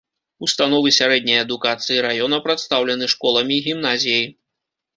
[0.45, 4.27] Установы сярэдняй адукацыі раёна прадстаўлены школамі, гімназіяй.